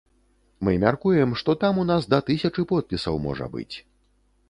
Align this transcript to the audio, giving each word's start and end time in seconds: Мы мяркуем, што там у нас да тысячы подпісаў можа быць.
Мы 0.67 0.73
мяркуем, 0.83 1.35
што 1.43 1.55
там 1.65 1.83
у 1.83 1.87
нас 1.91 2.09
да 2.15 2.23
тысячы 2.33 2.67
подпісаў 2.75 3.25
можа 3.31 3.45
быць. 3.57 3.75